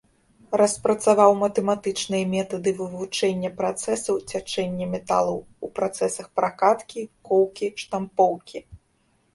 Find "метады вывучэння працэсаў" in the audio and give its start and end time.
2.35-4.15